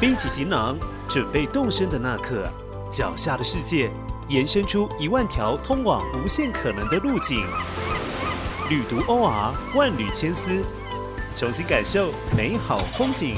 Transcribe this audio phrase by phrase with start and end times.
[0.00, 0.78] 背起行囊，
[1.10, 2.50] 准备动身的那刻，
[2.90, 3.90] 脚下的世界
[4.28, 7.44] 延伸出一万条通往无限可能的路径。
[8.70, 10.64] 旅途 OR 万缕千丝，
[11.36, 13.36] 重新感受美好风景。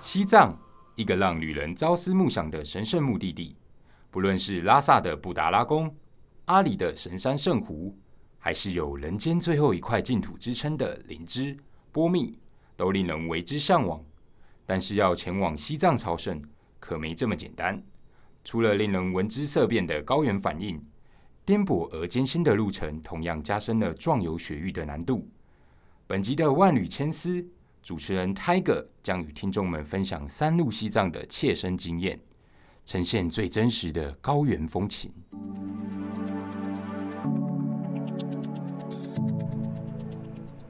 [0.00, 0.58] 西藏，
[0.96, 3.54] 一个让旅人朝思暮想的神圣目的地。
[4.10, 5.94] 不论是拉萨的布达拉宫、
[6.48, 7.94] 阿里的神山圣湖，
[8.38, 11.54] 还是有“人间最后一块净土”之称的灵芝、
[11.92, 12.38] 波密，
[12.74, 14.02] 都令人为之向往。
[14.64, 16.42] 但是要前往西藏朝圣，
[16.80, 17.82] 可没这么简单。
[18.44, 20.82] 除了令人闻之色变的高原反应，
[21.44, 25.28] 颠簸而艰辛的路程，同样加深了壮游雪域的难度。
[26.06, 27.46] 本集的万缕千丝，
[27.82, 32.18] 主持人 Tiger 将与听众们分享三路西藏的切身经验。
[32.86, 35.12] 呈现最真实的高原风情。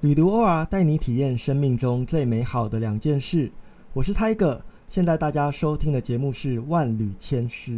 [0.00, 3.50] 旅途 OR 带你体验生命中最美好的两件事。
[3.92, 7.72] 我是 Tiger，现在大家收听的节目是《万缕千丝》。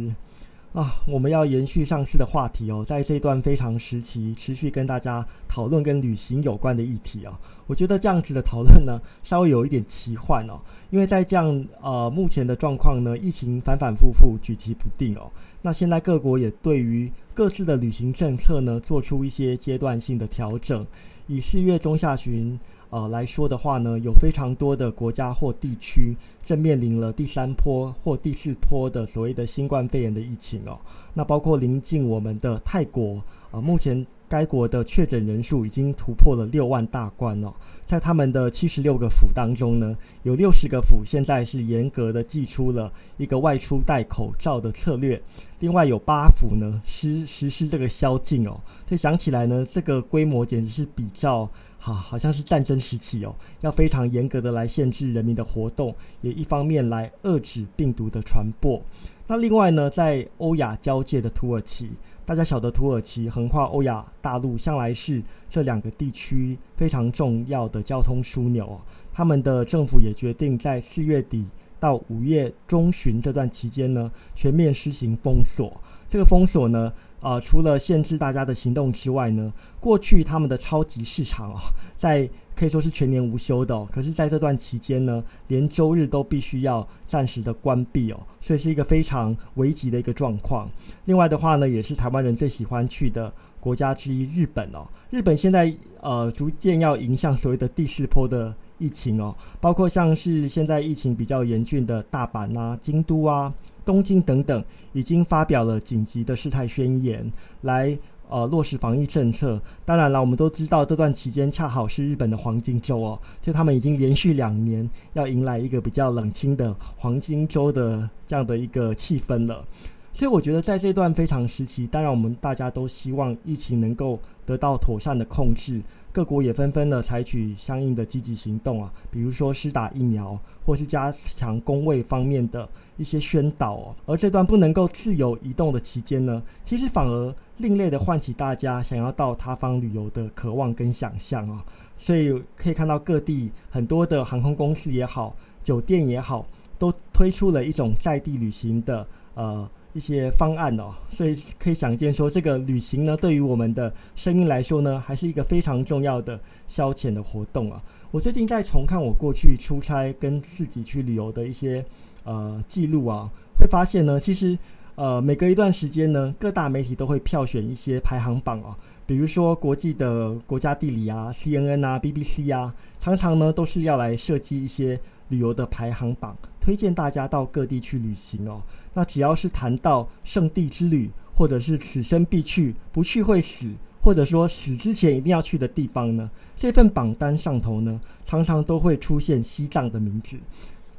[0.73, 7.33] 啊，我们要延续上次的话题哦，在这段非常时期，持续跟大家讨论跟旅行有关的议题哦。
[7.65, 10.61] 我觉得这样子的讨论呢， 稍微有一点奇幻哦，
[10.91, 15.29] 因为在这样呃目前的状况呢，疫情反反复复，举棋不定哦。
[15.63, 20.85] 那现在各国也对于各自的旅行政策呢，做出一些阶段性的调整。
[21.27, 22.59] 以四月中下旬。
[22.91, 30.77] 呃来说的话呢，有非常多的国家或地区正面临了第三波或第四波的所谓的新冠肺炎的疫情哦。
[31.13, 37.51] 那包括临近我们的泰国，呃，目前该国的确诊人数已经突破了六万大关哦。
[37.85, 39.93] 在他们的七十六个府当中呢，
[40.23, 45.21] 有六十个府现在是严格的寄出了一个外出戴口罩的策略，
[45.59, 48.51] 另外有八府呢实实施这个宵禁哦。
[48.87, 51.49] 所以想起来呢，这个规模简直是比照。
[51.83, 58.79] 好，好像是战争时期哦，要非常严格的来限制人民的活动，也一方面来遏制病毒的传播。
[59.25, 61.89] 那另外呢，在欧亚交界的土耳其，
[62.23, 68.79] 大家晓得土耳其横跨欧亚大陆，向来是这两个地区非常重要的交通枢纽。
[69.11, 71.45] 他们的政府也决定在四月底
[71.81, 75.81] 到五月中旬这段期间呢，全面施行封锁。
[76.07, 76.93] 这个封锁呢？
[77.21, 81.59] 呃，除了限制大家的行动之外呢，过去他们的超级市场哦，
[81.95, 83.85] 在可以说是全年无休的。
[83.85, 90.67] 可是，在这段期间呢，连周日都必须要暂时的关闭哦，所以是一个非常危急的一个状况。
[91.05, 94.87] 另外的话呢，也是台湾人最喜欢去的国家之一——日本哦。
[95.11, 95.71] 日本现在
[96.01, 103.53] 呃，逐渐要迎向所谓的第四波的疫情哦，包括像是现在疫情比较严峻的大阪啊、京都啊。
[103.83, 107.29] 东京等等已经发表了紧急的事态宣言，
[107.61, 107.97] 来
[108.29, 109.59] 呃落实防疫政策。
[109.83, 119.65] 当然了，我们都知道这段期间恰好是日本的黄金周哦，就他们已经连续两年要迎来一个比较冷清的黄金周的这样的一个气氛了。
[120.13, 125.81] 所以我觉得在这段非常时期，当然我们大家都希望疫情能够得到妥善的控制。
[126.13, 132.67] 各国也纷纷的采取相应的积极行动啊，比如说施打疫苗，或是加强工位方面的
[132.97, 133.95] 一些宣导哦。
[134.05, 141.63] 而这段不能够自由移动的期间呢，其实反而另类的唤起大家想要到他方旅游的渴望跟想象啊。
[141.95, 145.33] 所以可以看到各地很多的航空公司也好，
[145.63, 146.45] 酒店也好，
[146.77, 149.65] 都推出了一种在地旅行的呃。
[149.93, 157.81] 一些方案哦，所以可以想见说，这个旅行呢，对于我们的生命来说呢，还是一个非常重要的消遣的活动啊。
[158.11, 161.83] 我最近在重看我过去出差跟自己去旅游的一些
[162.23, 164.57] 呃记录啊，会发现呢，其实
[164.95, 176.35] 呃每隔一段时间呢，各大媒体都会票选一些排行榜啊，比如说国际的国家地理啊、CNN 啊、BBC 啊，常常呢都是要来设计一些旅游的排行榜。
[176.61, 178.61] 推荐大家到各地去旅行哦。
[178.93, 183.69] 那只要是谈到圣地之旅，或者是此生必去、不去会死，
[184.01, 190.37] 或者说死之前一定要去的地方呢，这份榜单上头呢，常常都会出现西藏的名字。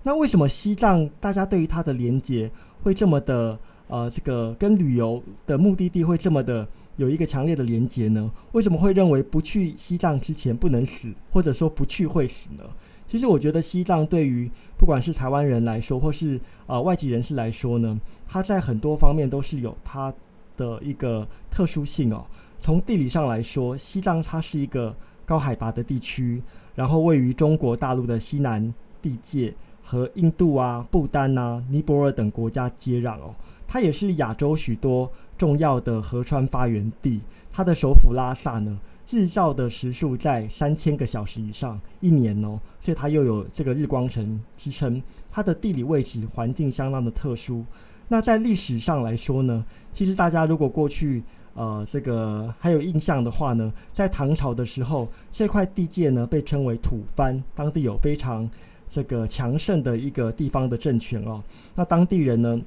[0.03, 2.51] 那为什么西藏大家对于它的连接
[2.83, 6.67] 会这么的呃，这个跟旅游的目的地会这么的
[6.97, 8.31] 有一个强烈的连接呢？
[8.53, 12.65] 为什么会认为不去西藏之前不能死，或者说不去会死呢？
[13.13, 20.11] 其实我觉得西藏对于不管是台湾人来说，或是呃外籍人士来说呢，它在很多方面都是有它
[20.57, 22.25] 的一个特殊性哦。
[22.59, 26.43] 从地理上来说，西藏它是一个高海拔的地区，
[26.75, 28.73] 然后位于中国大陆的西南
[29.03, 29.53] 地界，
[29.85, 33.35] 和印度啊、不丹啊、尼泊尔等国家接壤哦。
[33.69, 37.21] 它也是亚洲许多重要的河川发源地。
[37.51, 38.79] 它的首府拉萨呢，
[39.13, 45.03] 日照的时数在三千个小时以上一年哦，所以它又有这个日光城之称。
[45.31, 47.63] 它的地理位置环境相当的特殊。
[48.09, 49.63] 那在历史上来说呢，
[49.93, 51.23] 其实大家如果过去
[51.55, 58.49] 呃这个还有印象的话呢，在唐朝的时候，这块地界呢被称为吐蕃，当地有非常
[58.89, 61.43] 这个强盛的一个地方的政权哦。
[61.75, 62.59] 那当地人呢？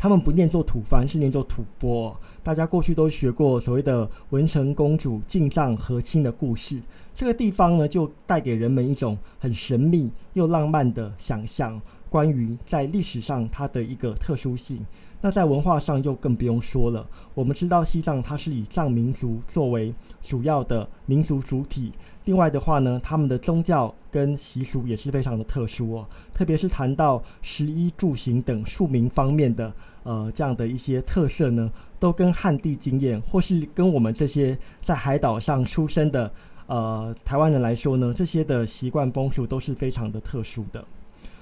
[0.00, 2.16] 他们不念作吐蕃，是念作吐蕃。
[2.42, 6.80] 大家过去都学过所谓的文成公主进藏和亲的故事，
[7.14, 14.80] 这个地方呢，就带给人们一种很神秘又浪漫的想象，关于在历史上它的一个特殊性。
[15.20, 17.06] 那在文化上又更不用说了。
[17.34, 19.92] 我们知道西藏它是以藏民族作为
[20.22, 21.92] 主要的民族主体，
[22.24, 26.08] 另外的话呢，他们的宗教跟习俗也是非常的特殊哦。
[26.32, 29.72] 特别是谈到食衣住行等庶民方面的
[30.02, 36.32] 呃这样的一些特色呢，都跟汉地经验或是跟我们这些在海岛上出生的
[36.66, 40.84] 呃台湾人来说呢，这些的习惯风俗都是非常的特殊的。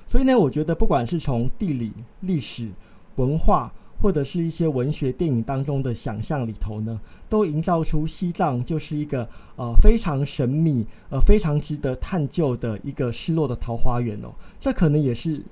[0.07, 2.71] 所以呢，我觉得不管是从地理历史，
[3.17, 14.33] 文化或者是一些文学电影当中的想象里头呢，都营造出西藏就是一个呃非常神秘、呃非常值得探究的一个失落的桃花源哦。
[14.61, 15.43] 这可能也是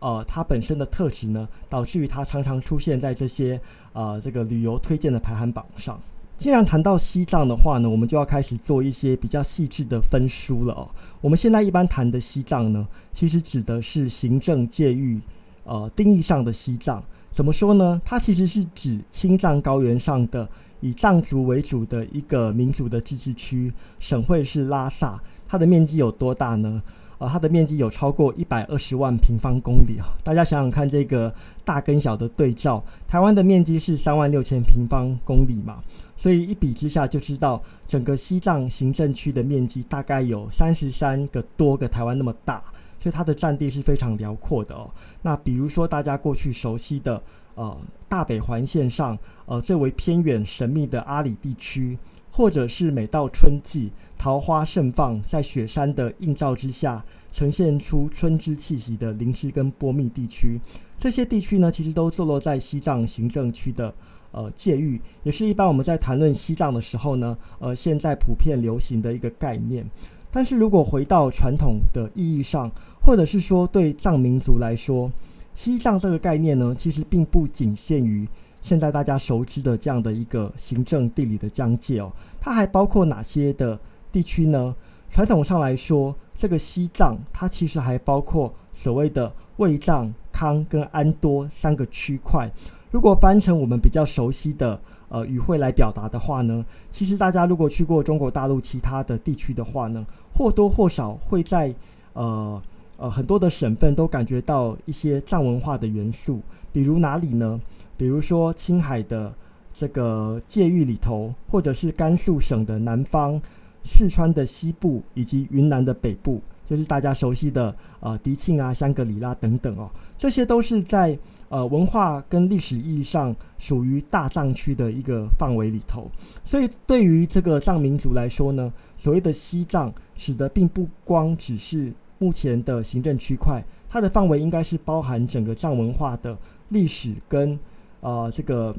[0.00, 3.60] 呃它本身的特质呢，导致于它常常出现在这些
[3.92, 6.00] 呃这个旅游推荐的排行榜上。
[6.36, 10.90] 既然谈到西藏的话呢，我们就要开始做一些比较细致的分书了哦。
[11.20, 15.20] 我们现在一般谈的西藏呢，其实指的是行政界域。
[15.66, 17.02] 呃，定义上的西藏
[17.34, 18.00] 怎么说呢？
[18.04, 20.48] 它其实是指青藏高原上的
[20.78, 25.20] 以藏族为主的一个民族的自治区，省会是拉萨。
[25.48, 26.80] 它的面积有多大呢？
[27.18, 30.14] 呃，它的面积有超过一百二十万平方公里啊！
[30.22, 31.34] 大家想想看，这个
[31.64, 35.82] 大跟小的对照，台湾的面积是三万六千平方公里嘛，
[36.16, 42.62] 所以一比之下就知道，整个西藏行政区的面积大概有三十三个多个台湾那么大。
[43.04, 44.90] 所以它的占地是非常辽阔的哦。
[45.20, 47.22] 那比如说大家过去熟悉的
[47.54, 47.78] 呃
[48.08, 51.98] 大北环线上呃最为偏远神秘的阿里地区，
[52.30, 60.58] 或者是每到春季桃花盛放，在雪山的映照之下呈现出春之气息的林芝跟波密地区，
[60.98, 63.92] 这些地区呢其实都坐落在西藏行政区的
[64.32, 69.86] 呃界域，也是一般我们在谈论西藏的时候呢呃现在普遍流行的一个概念。
[70.34, 72.68] 但是如果回到传统的意义上，
[73.00, 75.08] 或者是说对藏民族来说，
[75.54, 78.26] 西藏这个概念呢，其实并不仅限于
[78.60, 83.78] 现在大家熟知的这样的一个行政地理的疆界哦，它还包括哪些的
[84.10, 84.74] 地区呢？
[85.08, 92.50] 传统上来说，这个西藏它其实还包括所谓的卫藏、康跟安多三个区块。
[92.94, 94.80] 如果翻成我们比较熟悉的。
[95.08, 101.72] 呃，语汇来表达的话呢，其实大家如果去过中国大陆其他的地区的话呢，或多或少会在
[102.14, 102.60] 呃
[102.96, 106.40] 呃很多的省份都感觉到一些藏文化的元素。
[106.72, 107.60] 比如哪里呢？
[107.96, 109.32] 比如说青海的
[109.72, 113.40] 这个界域里头，或者是甘肃省的南方、
[113.84, 121.18] 四川的西部以及云南的北部，就是大家熟悉的呃迪庆啊、香格里拉等等哦，这些都是在。
[121.50, 126.10] 呃，文化跟历史意义上属于大藏区的一个范围里头，
[126.42, 136.36] 所以对于这个藏民族来说呢，所谓的西藏，指的并不光只是目前的行政区块，它的范围应该是包含整个藏文化的
[136.70, 137.56] 历史跟
[138.00, 138.74] 呃这个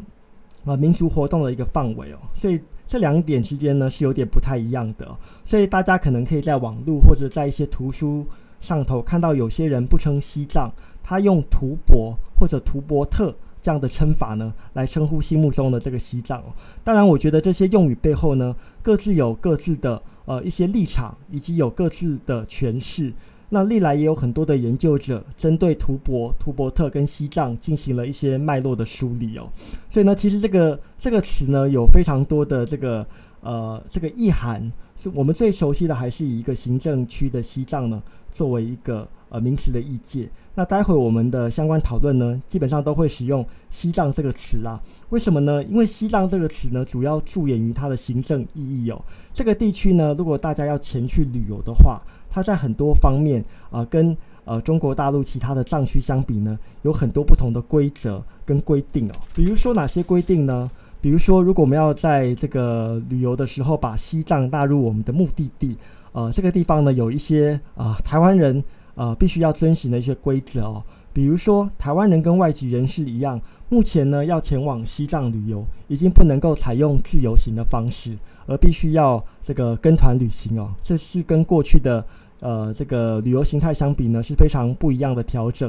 [0.66, 2.18] 呃民族活动的一个范围哦。
[2.34, 8.26] 所以这两点之间呢是有点不太一样的，所以大家可能可以在网络或者在一些图书
[8.60, 10.72] 上头看到有些人不称西藏。
[11.08, 13.32] 他用图博或者图伯特
[13.62, 16.44] 这样的称法呢，来称呼心目中的这个西藏。
[16.84, 23.14] 当然，我觉得这些用语背后呢，各自有各自的呃一些立场，以及有各自的诠释。
[23.50, 29.50] 那历来也有很多的研究者针对图博、图伯特跟西藏进行了一些脉络的梳理哦。
[29.90, 33.06] 所以呢，其实这个这个词呢，有非常多的这个
[33.42, 34.72] 呃这个意涵。
[34.98, 39.08] 是我们最熟悉的，还是以一个行政区的西藏呢，作为一个。
[39.28, 40.30] 呃，名词的意界。
[40.54, 44.80] 那待会我们的相关讨论呢，基本上都会使用“西藏”这个词啦。
[45.10, 45.64] 为什么呢？
[45.64, 49.04] 因为“西藏”这个词呢，主要着眼于它的行政意义哦。
[49.34, 52.00] 这个地区呢，如果大家要前去旅游的话，
[52.36, 59.14] 它在很多方面啊，跟呃中国大陆其他的藏区相比呢，有很多不同的规则跟规定哦。
[59.34, 60.70] 比如说哪些规定呢？
[61.00, 65.78] 比如说，如果我们要在这个旅游的时候把西藏纳入我们的目的地，
[66.12, 68.62] 呃，这个地方呢，有一些啊台湾人。
[68.98, 70.82] 呃，必须要遵循的一些规则哦。
[71.12, 73.38] 比如说，台湾人跟外籍人士一样，
[73.68, 80.74] 目前呢要前往西藏旅游，已经不能够采用自由行的方式，而必须要这个跟团旅行哦。
[80.82, 82.06] 这是跟过去的
[82.46, 85.68] 呃这个旅游形态相比呢，是非常不一样的调整。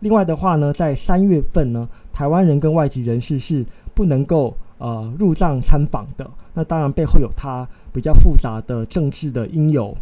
[0.00, 3.64] 另外的话呢，在三月份呢，台湾人跟外籍人士是
[3.94, 6.28] 不能够呃入藏参访的。
[6.52, 9.94] 那当然背后有它比较复杂的政治的因由。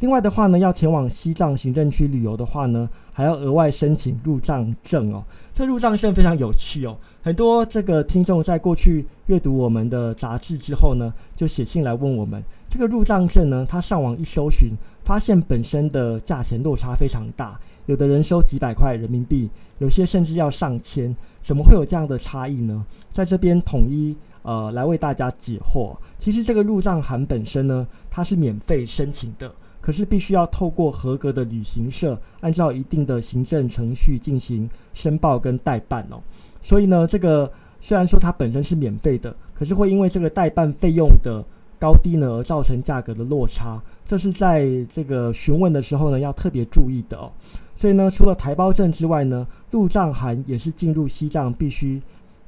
[0.00, 5.22] 另外的话呢，要前往西藏行政区旅游的话呢，还要额外申请入藏证哦。
[5.52, 14.70] 这入藏证非常有趣哦，很多这个听众在过去阅读我们的杂志之后呢，就写信来问我们，这个入藏证呢，他上网一搜寻，
[15.04, 22.82] 发现本身的价钱落差非常大，有的人收几百块人民币，有些甚至要上千，怎么会有这样的差异呢？
[23.12, 25.94] 在这边统一呃来为大家解惑。
[26.16, 29.52] 其实这个入藏函本身呢，它是免费申请的。
[29.90, 36.22] 可是必须要透过合格的旅行社，按照一定的行政程序进行申报跟代办哦。
[36.62, 41.44] 所以呢，这个虽然说它本身是免费的，可是会因为这个代办费用的
[41.76, 43.82] 高低呢，而造成价格的落差。
[44.06, 47.32] 这是在这个询问的时候呢，要特别注意的哦。
[47.74, 52.00] 所以呢，除了台胞证之外呢，入藏函也是进入西藏必须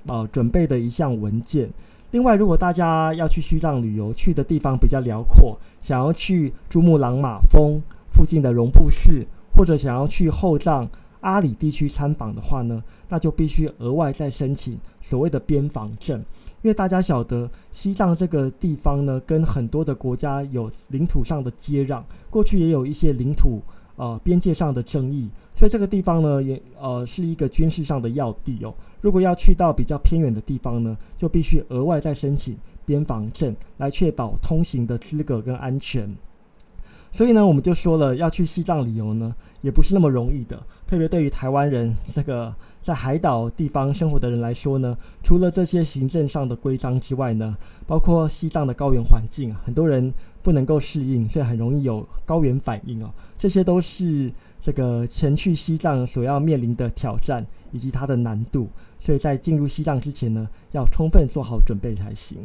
[0.06, 1.68] 呃准备的一项文件。
[2.12, 9.26] 另外，如果大家要去西藏旅游，去的地方比较辽阔，想要去珠穆朗玛峰附近的绒布寺，
[9.56, 10.86] 或者想要去后藏
[11.20, 16.18] 阿里地区参访的话呢，那就必须额外再申请所谓的边防证。
[16.60, 23.62] 因为大家晓得，西藏这个地方呢，跟很多的国家有领土上的接壤，过去也有一些领土
[23.96, 28.74] 呃边界上的争议，所以这个地方呢，也呃是一个军事上的要地哦。
[29.00, 36.08] 如果要去到比较偏远的地方呢，就必须额外再申请边防证，来确保通行的资格跟安全。
[37.12, 40.60] 所以呢，我们就说了，要去西藏旅游呢，也不是那么容易的。
[40.86, 42.52] 特别对于台湾人这个
[42.82, 47.54] 在海岛地方生活的人来说呢，除了这些行政上的规章之外呢，
[47.86, 53.12] 包括西藏的高原环境，很多人不能够适应，所以很容易有高原反应哦。
[53.38, 58.68] 这些都是这个前去西藏所要面临的挑战以及它的难度。
[58.98, 62.38] 所以在进入西藏之前呢，要充分做好准备才行。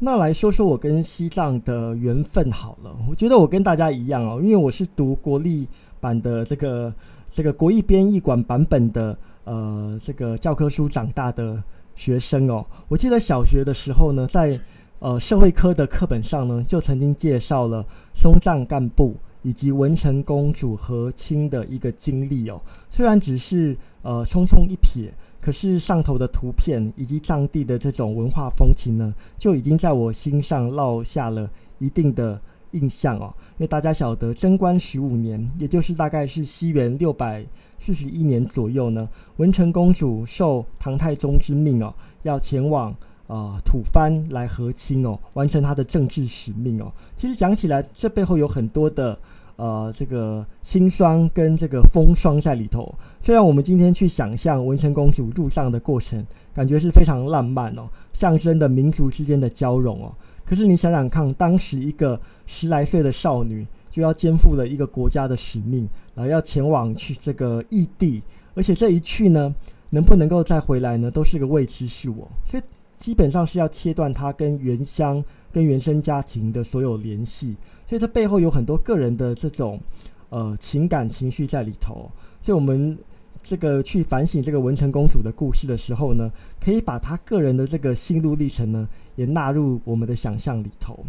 [0.00, 2.96] 那来说说我跟西藏的缘分好了。
[3.10, 5.66] 我觉得我跟大家一样哦，因为我是读国立
[5.98, 6.94] 版的这个
[7.32, 11.60] 这个国艺编译馆版本的呃这个教科书长大的
[11.96, 12.64] 学生哦。
[12.86, 14.58] 我记得小学的时候呢，在
[15.00, 22.60] 呃社会科的课本上呢，就曾经介绍了松藏干部以及文成公主和亲的一个经历哦。
[22.88, 25.10] 虽然只是呃匆匆一瞥。
[25.40, 32.40] 可是上头的图片以及藏地的这种文化风情呢，就已经在我心上烙下了一定的
[32.72, 33.32] 印象哦。
[33.52, 37.46] 因为大家晓得，贞观十五年，也就是大概是西元六百
[37.78, 42.94] 四十一年左右呢，文成公主受唐太宗之命哦，要前往
[43.26, 46.92] 啊吐蕃来和亲哦，完成她的政治使命哦。
[47.16, 49.18] 其实讲起来，这背后有很多的。
[49.58, 52.94] 呃，这个心酸跟这个风霜在里头。
[53.20, 56.24] 虽然我们今天去想象文成公主入藏的过程，
[56.54, 60.14] 感觉是非常浪漫哦，象征的民族之间的交融哦。
[60.46, 68.22] 可是你想想看，当时一个十来岁的少女就要肩负了一个国家的使命，然后要前往去这个异地，
[68.54, 69.52] 而且这一去呢，
[69.90, 72.28] 能不能够再回来呢，都是个未知数哦。
[72.46, 72.62] 所以
[72.98, 75.24] 基本上是要切断他跟原乡。
[75.50, 79.80] 跟原生家庭的所有联系，所以它背后有很多个人的这种
[80.28, 82.08] 呃情感情绪在里头。
[82.42, 82.96] 所以我们
[83.42, 88.86] 这个去反省这个文成公主的故事的时候呢，可以把她个人的这个心路历程呢，
[89.16, 91.02] 也纳入我们的想象里头。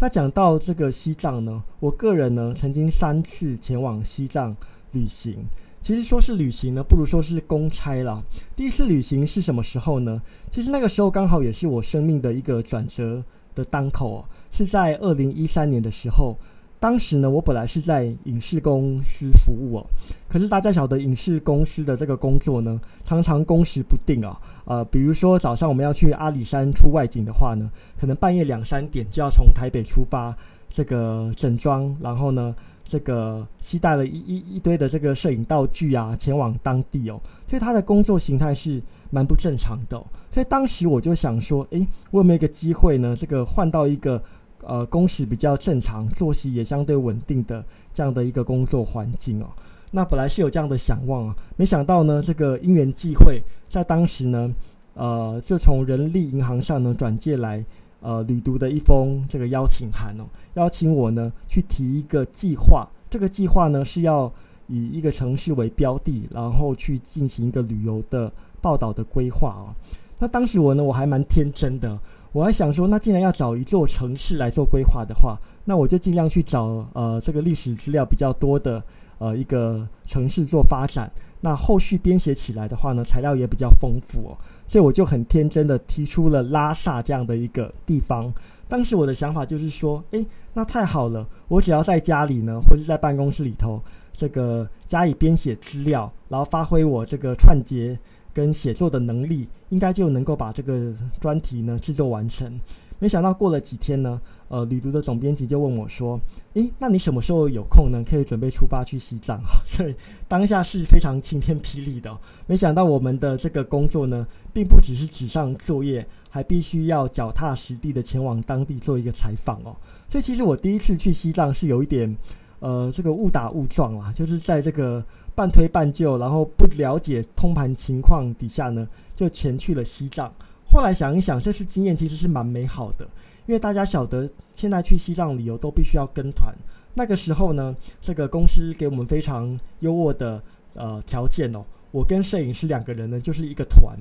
[0.00, 4.54] 那讲到这个西藏呢，我个人呢曾经三次前往西藏
[4.90, 5.36] 旅行。
[5.80, 8.22] 其实说是旅行呢，不如说是公差啦。
[8.54, 10.20] 第一次旅行是什么时候呢？
[10.50, 13.22] 其实那个时候刚好也是我生命的一个转折。
[13.54, 16.38] 的当口哦是在二零一三年的时候，
[16.78, 19.86] 当时呢，我本来是在影视公司服务哦，
[20.28, 27.68] 可是大家晓得影视公司的这个工作呢，常常工时不定啊，呃，比如说早上我们要去阿里山出外景的话呢，
[28.00, 30.32] 可能半夜两三点就要从台北出发，
[30.70, 32.54] 这个整装，然后呢。
[32.88, 40.02] 这个携带了一一一堆的这个摄影道具啊，前往当地哦，所以他的工作形态是蛮不正常的。
[40.32, 43.14] 所以当时我就想说，诶，我有没有一个机会呢？
[43.14, 44.22] 这个换到一个
[44.62, 49.46] 呃工时比较正常、作息也相对稳定的这样的一个工作环境哦。
[49.90, 54.54] 那本来是有这样的想望啊，没想到呢，这个因缘际会，在当时呢，
[54.94, 57.62] 呃，就从人力银行上呢转借来。
[58.00, 60.24] 呃，旅读的一封这个邀请函哦，
[60.54, 62.88] 邀请我呢去提一个计划。
[63.10, 64.32] 这个计划呢是要
[64.68, 69.74] 以一个城市为标的，然后去进行一个旅游的报道的规划哦。
[70.18, 71.98] 那当时我呢，我还蛮天真的，
[72.32, 78.82] 我还想说，那既然要找一座城市来做规划的话，那我就尽量去找呃这个历史资料比较多的
[79.18, 81.10] 呃一个城市做发展。
[81.40, 88.32] 那后续编写起来的话呢，材料也比较丰富哦，所以我就很天真的提出了拉萨这样的一个地方。
[88.68, 93.80] 当时我的想法就是说，诶，那太好了，我只要在家里呢，或者在办公室里头，
[94.12, 97.98] 这个加以编写资料，然后发挥我这个串接
[98.34, 102.60] 跟写作的能力，应该就能够把这个专题呢制作完成。
[102.98, 106.18] 没想到过了几天呢，呃，旅读的总编辑就问我说
[106.54, 108.02] ：“诶，那你什么时候有空呢？
[108.02, 109.94] 可以准备出发去西藏？” 所以
[110.26, 112.16] 当下是非常晴天霹雳的。
[112.46, 119.76] 没想到我们的这个工作呢，并不只是纸上作业，还必须要脚踏实地的前往当地做一个采访哦。
[120.08, 122.16] 所以其实我第一次去西藏是有一点，
[122.60, 130.32] 呃，这个误打误撞啦，就是在这个半推半就，然后不了解通盘情况底下呢，就前去了西藏。
[130.70, 133.08] 后来想一想，这次经验其实是蛮美好的，
[133.48, 136.54] 因为大家晓得，现在去西藏旅游都必须要跟团。
[136.92, 140.42] 那个时候呢，这个公司给我们非常优渥的
[140.74, 143.96] 呃条件哦，我跟摄影师两个人呢就是一个团。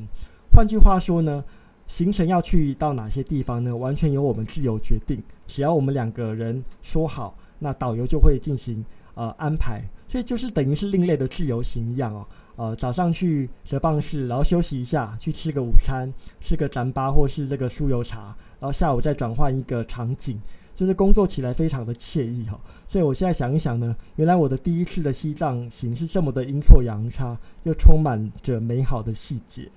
[0.52, 1.42] 换句话说呢，
[1.88, 12.28] 行程要去到哪些地方呢，完全由我们自由决定，只要我们两个人说好，那导游就会进行呃安排，所以就是等于是另类的自由行一样哦。
[12.58, 16.12] 呃，早上去折棒室，然后休息一下，去吃个午餐，
[16.42, 20.42] 吃个糌粑或是这个酥油茶，然后下午再转换一个场景，
[20.74, 22.60] 就是工作起来非常的惬意哈。
[22.88, 29.72] 所以我现在想一想呢，原来我的第一次的西藏行是这么的阴错阳差，又充满着美好的细节。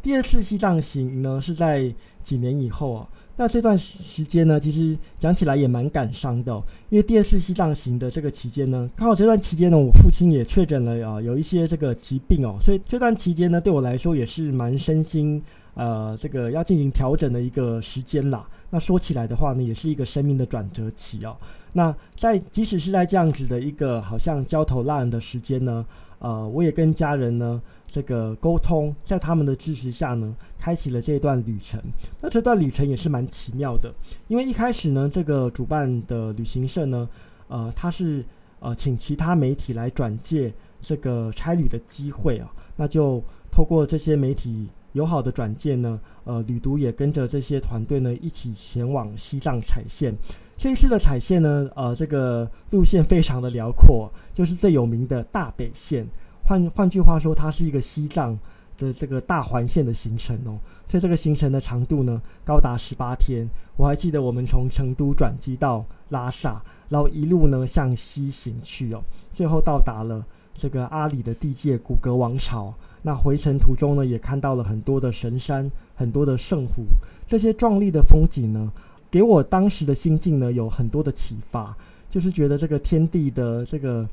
[0.00, 1.92] 第二次西藏行呢，是在
[2.22, 3.08] 几年以后啊。
[3.38, 6.52] 那这段时间呢，其实讲起来也蛮感伤的，
[6.90, 15.40] 因为第二次西藏行的这个期间呢，刚好这段期间呢，我父亲也确诊了啊，有一些这个疾病哦，所以这段期间呢，对我来说也是蛮身心
[15.74, 18.44] 呃这个要进行调整的一个时间啦。
[18.70, 21.36] 那说起来的话呢，也是一个生命的转折期哦。
[21.72, 25.86] 那在即使是在这样子的一个好像焦头烂额的时间呢，
[26.18, 27.60] 呃，我也跟家人呢。
[27.90, 31.82] 这个沟通，在他们的支持下呢，开启了这段旅程。
[32.20, 33.90] 那这段旅程也是蛮奇妙的，
[34.26, 37.08] 因为一开始呢，这个主办的旅行社呢，
[37.48, 38.22] 呃，他是
[38.60, 40.52] 呃请其他媒体来转介
[40.82, 50.14] 这个差旅的机会啊，那就透过这些媒体友好的转介呢，呃，旅途也跟着这些团队呢一起前往西藏踩线。
[50.58, 56.04] 这一次的踩线呢，呃，这个路线非常的辽阔，就是最有名的大北线。
[56.44, 58.36] 换换句话说，它是一个西藏
[58.76, 63.48] 的这个大环线的行程哦，所以这个行程的长度呢高达十八天。
[63.76, 69.00] 我还记得我们从成都转机到拉萨，然后一路呢向西行去哦，
[69.32, 72.74] 最后到达了这个阿里的地界古格王朝。
[73.02, 76.82] 那回程途中呢，也看到了很多的神山、很多的圣湖，
[77.28, 78.72] 这些壮丽的风景呢，
[79.10, 81.76] 给我当时的心境呢有很多的启发，
[82.08, 84.08] 就是觉得这个天地的这个。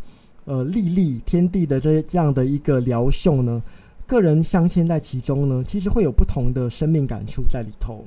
[0.47, 3.59] 呃，历历天地的这这样的一个辽秀呢，
[4.05, 8.05] 个人镶嵌在其中呢，其实会有不同的生命感触在里头。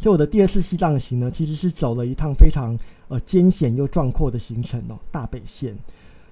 [0.00, 5.78] 所以我的第二次西藏行呢，其实是走了一趟非常呃艰险又壮阔的行程哦，大北线。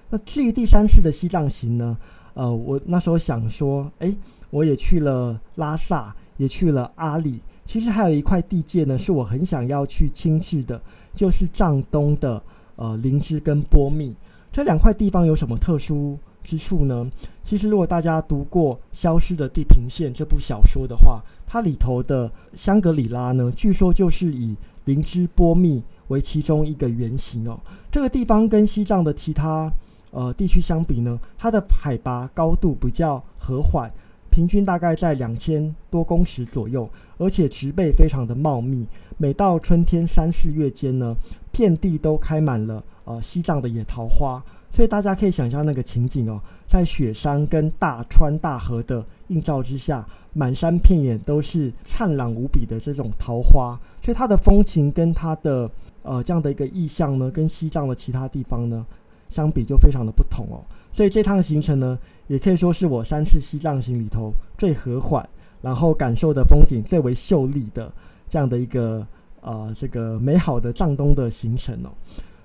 [0.09, 1.97] 那至于第三次的西藏行呢，
[2.33, 4.13] 呃，我那时候想说，哎，
[4.49, 7.39] 我也去了拉萨，也去了阿里，
[7.71, 10.81] 其实还有一块地界呢，是我很想要去亲自的，
[11.15, 12.43] 就是藏东的
[12.75, 14.13] 呃林芝跟波密。
[14.51, 17.09] 这两块地方有什么特殊之处呢？
[17.45, 24.53] 其实，如果大家读过《消失的地平线》这部小说的话，它里头的香格里拉呢，据说就是以
[24.83, 27.57] 灵芝波密为其中一个原型哦。
[27.89, 29.71] 这个地方跟西藏的其他
[30.11, 33.89] 呃地区相比呢，它的海拔高度比较和缓，
[34.31, 38.87] 平均大概在两千多公尺左右，而且植被非常的茂密。
[39.17, 41.15] 每到春天三四月间呢，
[41.51, 42.83] 遍地都开满了。
[43.03, 44.41] 呃，西藏的野桃花，
[44.71, 55.69] 所以大家可以想象那个情景哦，在雪山跟大川大河的映照之下，满山遍野都是灿烂无比的这种桃花，所以它的风情跟它的
[56.03, 58.85] 呃这样的一个意象呢，跟西藏的其他地方呢
[59.31, 60.59] 相比就非常的不同哦。
[60.91, 65.27] 所以这趟行程呢，也可以说是我三次西藏行里头最和缓，
[65.61, 67.89] 然后感受的风景最为秀丽的
[68.27, 69.07] 这样的一个
[69.39, 71.89] 呃这个美好的藏东的行程哦。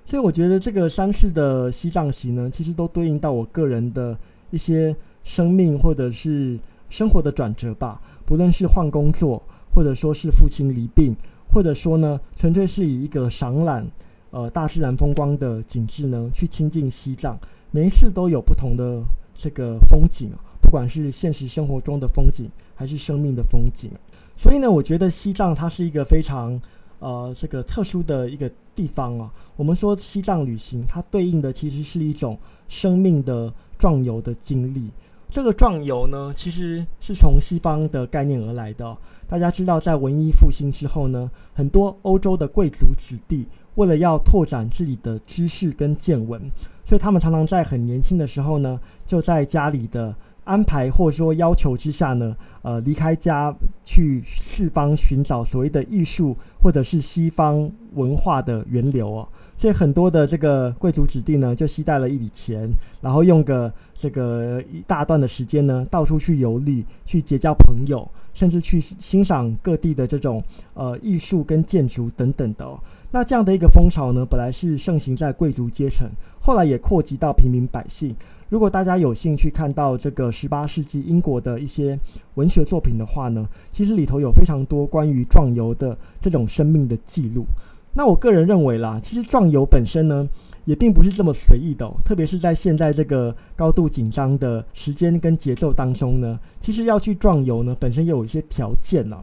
[0.05, 4.17] 所以我觉得这个三次的西藏行呢，其实都对应到我个人的
[4.51, 4.95] 一些
[5.25, 6.57] 生命或者是
[6.89, 8.01] 生活的转折吧。
[8.25, 11.13] 不论是换工作，或者说是父亲离病，
[11.53, 13.85] 或者说呢，纯粹是以一个赏览
[14.31, 17.37] 呃大自然风光的景致呢，去亲近西藏。
[17.71, 19.01] 每一次都有不同的
[19.35, 23.91] 这个风景，不管是现实生活中的风景，还是生命的风景。
[24.35, 26.59] 所以呢，我觉得西藏它是一个非常
[26.99, 29.31] 呃这个特殊的一个地方啊。
[29.55, 32.37] 我们说西藏旅行，它对应的其实是一种
[32.67, 34.89] 生命的壮游的经历。
[35.29, 38.97] 这个壮游呢，其实是从西方的概念而来的。
[39.27, 43.45] 大家知道，在文艺复兴之后呢，很多欧洲的贵族子弟
[43.77, 46.41] 为了要拓展自己的知识跟见闻，
[46.83, 50.13] 所以他们常常在很年轻的时候呢，就在家里的
[50.43, 59.27] 安排或者说要求之下呢，呃，离开家去四方寻找所谓的艺术或者是西方文化的源流哦。
[59.59, 62.69] 所以很多的这个贵族子弟呢，就携带了一笔钱，
[63.01, 70.43] 然后用个这个一大段的时间呢，到处去游历，去结交朋友，甚至去欣赏各地的这种
[70.75, 72.79] 呃艺术跟建筑等等的哦。
[73.11, 76.09] 那这样的一个风潮呢，本来是盛行在贵族阶层，
[76.41, 78.15] 后来也扩及到平民百姓。
[78.49, 81.99] 如果大家有兴趣看到这个十八世纪英国的一些
[82.35, 87.45] 文学作品的话呢，其实里头有非常多关于壮游的这种生命的记录。
[87.93, 90.27] 那我个人认为啦，其实壮游本身呢，
[90.65, 99.17] 也并不是这么随意的哦，特别是在现在这个高度紧张的时间跟节奏当中呢，其实要去壮游呢，本身也有一些条件呢。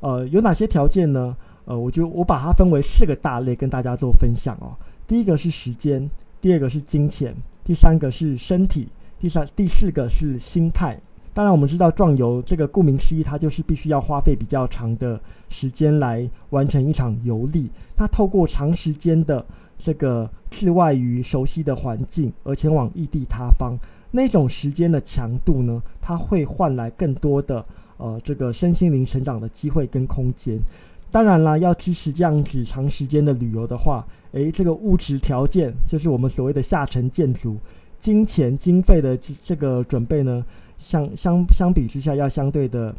[0.00, 1.34] 呃，有哪些条件呢？
[1.64, 4.74] 呃，我就我把它分为四个大类跟大家做分享哦。
[5.06, 10.98] 第一个是时间，第二个是金钱，第三个是身体，第三第四个是心态。
[11.34, 17.70] 当然，我们知道壮游这个顾名思义，它就是必须要花费比较长的时间来完成一场游历。
[17.96, 19.44] 它透过长时间的
[19.78, 23.78] 这个置外于熟悉的环境而前往异地他方，
[24.10, 27.64] 那种时间的强度呢，它会换来更多的
[27.96, 30.58] 呃这个身心灵成长的机会跟空间。
[31.12, 37.56] 当然啦，要支持这样子长时间的旅游的话，诶，这个物质条件就是我们所谓的下沉建筑、
[37.98, 40.44] 金钱经费的这个准备呢。
[40.78, 42.92] 相相相比之下，要相对的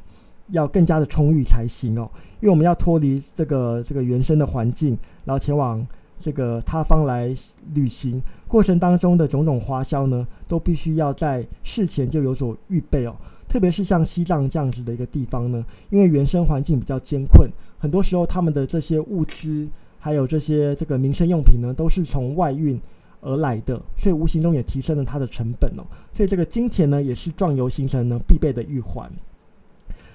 [0.52, 5.86] 要更加的充裕才行哦，因为我们要脱离这个这个原生的环境，然后前往
[6.18, 7.34] 这个他方来
[7.74, 13.14] 旅行过程当中的种种花销呢，都必须要在事前就有所预备哦。
[13.50, 17.50] 特别是像西藏这样子的一个地方呢，因为原生环境比较艰困，
[17.84, 19.68] 很多时候他们的这些物资
[20.00, 22.80] 还有这些这个民生用品呢，都是从外运。
[23.26, 25.84] 而来的，所以无形中也提升了它的成本哦。
[26.14, 29.10] 所以这个金钱呢，也是壮游行程呢必备的玉环。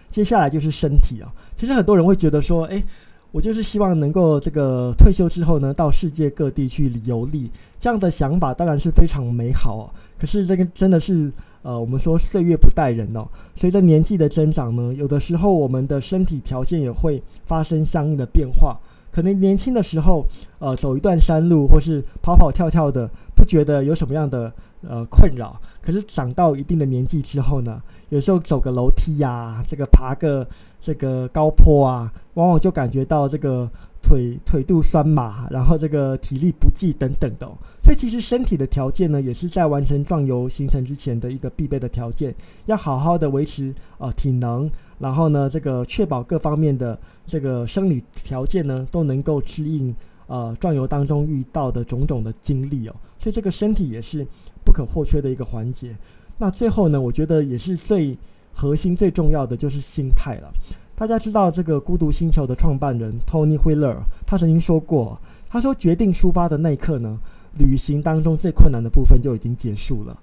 [0.08, 1.32] 接下来就是身体啊。
[1.56, 2.84] 其实很多人会觉得说，诶，
[3.30, 7.50] 我就是希望能够这个退休之后呢，到世界各地去游历。
[7.78, 9.84] 这样的想法当然是非常美好哦。
[10.18, 11.30] 可是这个真的是，
[11.62, 13.28] 呃，我们说岁月不待人哦。
[13.54, 18.78] 随着年纪的增长呢，有的时候我们的身体条件也会发生相应的变化。
[19.10, 20.26] 可能年轻的时候，
[20.58, 25.60] 呃，走一段山路或是跑跑跳跳的，不觉得有什么样的呃困扰。
[25.80, 30.46] 可是长到一定的年纪之后呢，有时候走个楼梯呀，这个爬个
[30.80, 33.68] 这个高坡啊，往往就感觉到这个
[34.02, 37.46] 腿腿肚酸麻，然后这个体力不济等等的。
[37.82, 42.34] 所以其实身体的条件呢，也是在完成壮游行程之前的一个必备的条件，
[42.66, 44.70] 要好好的维持呃体能。
[44.98, 49.94] 然后呢，这个确保各方面的这个生理条件呢，都能够适应
[50.26, 52.94] 呃壮游当中遇到的种种的经历哦。
[53.18, 54.26] 所以这个身体也是
[54.64, 55.96] 不可或缺的一个环节。
[56.38, 58.16] 那最后呢，我觉得也是最
[58.52, 60.52] 核心、最重要的就是心态了。
[60.94, 67.18] 大家知道这个孤独星球的创办人 Tony Wheeler，他曾经说过，他说决定出发的那一刻呢，
[67.58, 70.18] 旅行当中最困难的部分就已经结束了。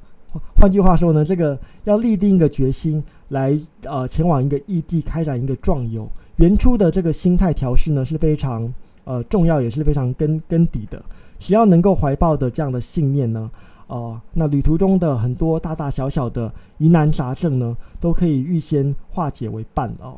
[0.56, 8.74] 换句话说呢，这个要立定一个决心来呃前往一个异地开展一个壮游，原初的这个心态调试呢是非常
[9.06, 11.02] 呃重要，也是非常根根底的。
[11.40, 13.50] 只要能够怀抱的这样的信念呢，
[13.88, 20.16] 呃，那旅途中的很多大大小小的疑难杂症呢，都可以预先化解为伴哦。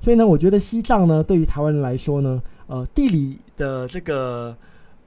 [0.00, 4.56] 所以呢，我觉得西藏呢，对于台湾人来说呢，呃，地理的这个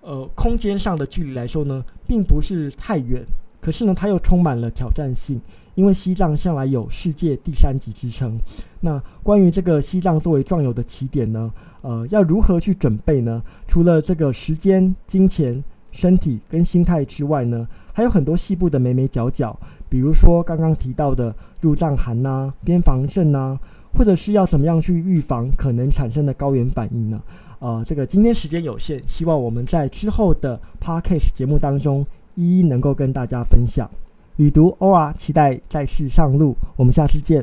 [0.01, 3.25] 呃空间上的距离来说呢，并不是太远。
[3.59, 5.41] 可是呢，它又充满了挑战性，
[5.75, 8.37] 因为西藏向来有世界第三级之称。
[8.81, 13.41] 那关于这个西藏作为壮游的起点呢，呃，要如何去准备呢？
[13.67, 19.57] 除了这个时间、金钱、身体跟心态之外呢，还有很多细部的眉眉角角，
[19.87, 23.59] 比如说刚刚提到的入藏函呐、边防证呐，
[23.93, 27.21] 或者是要怎么样去预防可能产生的高原反应呢？
[27.59, 32.05] 呃，这个今天时间有限，希望我们在之后的 podcast 节目当中。
[32.37, 33.89] 一一能够跟大家分享，
[34.37, 37.41] 旅读 OR，期待再次上路，我们下次见。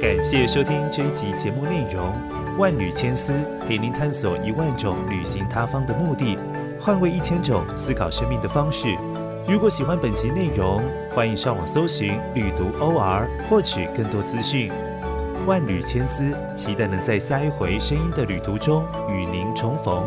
[0.00, 2.12] 感谢收听这一集节目内容，
[2.58, 3.32] 万缕千丝
[3.68, 6.36] 陪您探索一万种旅行他方的目的，
[6.80, 8.96] 换位一千种思考生命的方式。
[9.48, 10.82] 如果喜欢本集内容，
[11.14, 14.72] 欢迎上网搜寻“旅读 OR” 获取更多资讯。
[15.46, 20.02] 万缕千丝，期待能在下一回声音的旅途中与您重逢。